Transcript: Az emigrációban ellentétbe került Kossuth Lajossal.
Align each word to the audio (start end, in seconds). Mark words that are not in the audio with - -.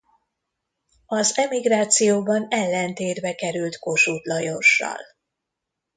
Az 1.05 1.37
emigrációban 1.37 2.47
ellentétbe 2.49 3.35
került 3.35 3.79
Kossuth 3.79 4.27
Lajossal. 4.27 4.99